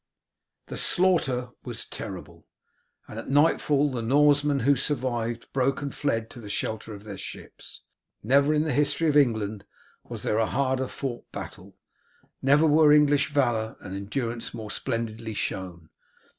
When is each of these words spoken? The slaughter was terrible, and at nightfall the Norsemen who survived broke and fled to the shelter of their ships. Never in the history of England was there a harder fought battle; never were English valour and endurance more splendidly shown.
The 0.65 0.77
slaughter 0.77 1.49
was 1.63 1.85
terrible, 1.85 2.47
and 3.07 3.19
at 3.19 3.29
nightfall 3.29 3.91
the 3.91 4.01
Norsemen 4.01 4.61
who 4.61 4.75
survived 4.75 5.45
broke 5.53 5.83
and 5.83 5.93
fled 5.93 6.27
to 6.31 6.39
the 6.41 6.49
shelter 6.49 6.95
of 6.95 7.03
their 7.03 7.19
ships. 7.19 7.83
Never 8.23 8.51
in 8.51 8.63
the 8.63 8.73
history 8.73 9.09
of 9.09 9.15
England 9.15 9.63
was 10.03 10.23
there 10.23 10.39
a 10.39 10.47
harder 10.47 10.87
fought 10.87 11.31
battle; 11.31 11.77
never 12.41 12.65
were 12.65 12.91
English 12.91 13.29
valour 13.29 13.75
and 13.79 13.95
endurance 13.95 14.55
more 14.55 14.71
splendidly 14.71 15.35
shown. 15.35 15.91